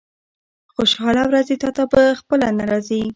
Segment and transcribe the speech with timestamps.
[0.73, 3.01] خوشاله ورځې تاته په خپله نه راځي.